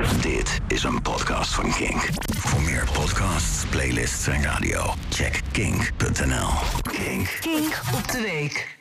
[0.00, 2.08] Dit is een podcast van Kink.
[2.36, 6.48] Voor meer podcasts, playlists en radio, check kink.nl.
[6.82, 7.38] Kink.
[7.40, 8.78] Kink op de week.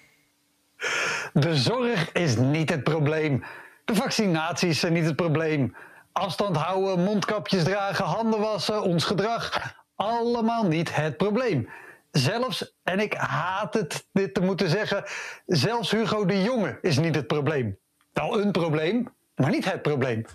[1.34, 3.44] De zorg is niet het probleem.
[3.86, 5.76] De vaccinaties zijn niet het probleem.
[6.12, 9.76] Afstand houden, mondkapjes dragen, handen wassen, ons gedrag.
[9.96, 11.70] Allemaal niet het probleem.
[12.12, 15.04] Zelfs, en ik haat het dit te moeten zeggen,
[15.46, 17.78] zelfs Hugo de Jonge is niet het probleem.
[18.14, 19.08] Wel een probleem,
[19.40, 20.26] maar niet het probleem.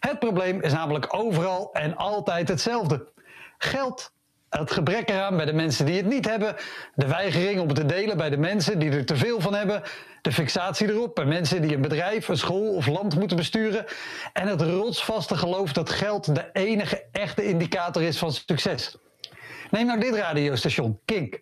[0.00, 3.12] Het probleem is namelijk overal en altijd hetzelfde.
[3.58, 4.14] Geld.
[4.48, 6.56] Het gebrek eraan bij de mensen die het niet hebben.
[6.94, 9.82] De weigering om het te delen bij de mensen die er te veel van hebben.
[10.22, 13.84] De fixatie erop bij mensen die een bedrijf, een school of land moeten besturen.
[14.32, 18.96] En het rotsvaste geloof dat geld de enige echte indicator is van succes.
[19.70, 21.40] Neem nou dit radiostation, Kink.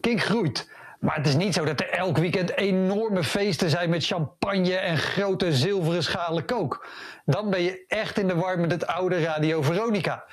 [0.00, 0.70] Kink groeit.
[1.02, 4.98] Maar het is niet zo dat er elk weekend enorme feesten zijn met champagne en
[4.98, 6.86] grote zilveren schalen kook.
[7.24, 10.24] Dan ben je echt in de war met het oude Radio Veronica.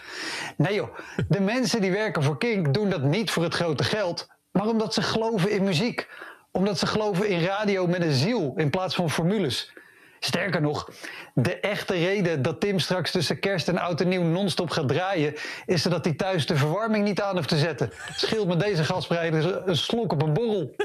[0.58, 4.28] Nee joh, de mensen die werken voor Kink doen dat niet voor het grote geld,
[4.52, 6.08] maar omdat ze geloven in muziek.
[6.52, 9.74] Omdat ze geloven in radio met een ziel in plaats van formules.
[10.20, 10.90] Sterker nog,
[11.34, 15.34] de echte reden dat Tim straks tussen kerst en oud en nieuw non-stop gaat draaien,
[15.66, 17.92] is dat hij thuis de verwarming niet aan hoeft te zetten.
[18.16, 20.76] Scheelt met deze gasbreider een slok op een borrel.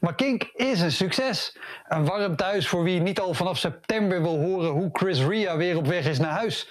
[0.00, 1.56] Maar Kink is een succes.
[1.88, 5.76] Een warm thuis voor wie niet al vanaf september wil horen hoe Chris Ria weer
[5.76, 6.68] op weg is naar huis.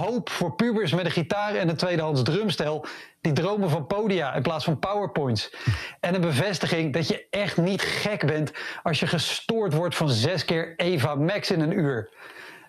[0.00, 2.86] Hoop voor pubers met een gitaar en een tweedehands drumstel
[3.20, 5.54] die dromen van podia in plaats van powerpoints.
[6.00, 10.44] En een bevestiging dat je echt niet gek bent als je gestoord wordt van zes
[10.44, 12.10] keer Eva Max in een uur.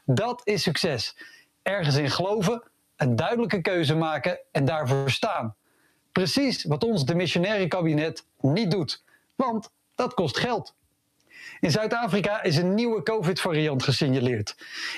[0.03, 1.17] Dat is succes.
[1.61, 2.63] Ergens in geloven,
[2.95, 5.55] een duidelijke keuze maken en daarvoor staan.
[6.11, 9.03] Precies wat ons de missionaire kabinet niet doet.
[9.35, 10.75] Want dat kost geld.
[11.59, 14.55] In Zuid-Afrika is een nieuwe COVID-variant gesignaleerd.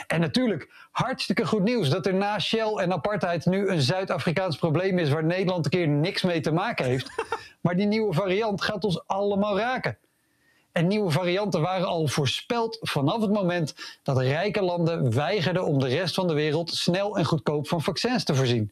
[0.08, 5.00] En natuurlijk, hartstikke goed nieuws dat er na Shell en apartheid nu een Zuid-Afrikaans probleem
[5.00, 7.10] is waar Nederland een keer niks mee te maken heeft.
[7.62, 9.98] Maar die nieuwe variant gaat ons allemaal raken.
[10.72, 15.88] En nieuwe varianten waren al voorspeld vanaf het moment dat rijke landen weigerden om de
[15.88, 18.72] rest van de wereld snel en goedkoop van vaccins te voorzien.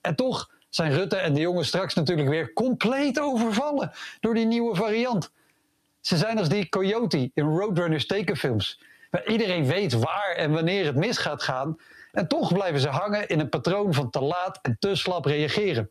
[0.00, 4.74] En toch zijn Rutte en de jongens straks natuurlijk weer compleet overvallen door die nieuwe
[4.74, 5.30] variant.
[6.04, 8.82] Ze zijn als die coyote in Roadrunners tekenfilms.
[9.10, 11.76] Waar iedereen weet waar en wanneer het mis gaat gaan.
[12.12, 15.90] En toch blijven ze hangen in een patroon van te laat en te slap reageren.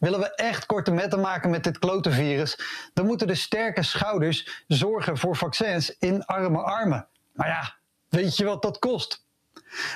[0.00, 2.58] Willen we echt korte metten maken met dit klote virus,
[2.94, 7.08] dan moeten de sterke schouders zorgen voor vaccins in arme armen.
[7.32, 7.74] Maar ja,
[8.08, 9.24] weet je wat dat kost?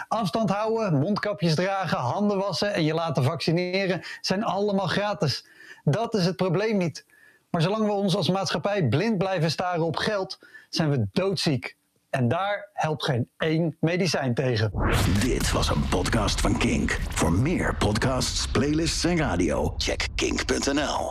[0.09, 5.47] Afstand houden, mondkapjes dragen, handen wassen en je laten vaccineren zijn allemaal gratis.
[5.85, 7.09] Dat is het probleem niet.
[7.51, 10.39] Maar zolang we ons als maatschappij blind blijven staren op geld,
[10.69, 11.77] zijn we doodziek.
[12.11, 14.73] En daar helpt geen één medicijn tegen.
[15.21, 16.99] Dit was een podcast van Kink.
[17.09, 21.09] Voor meer podcasts, playlists en radio, check kink.nl.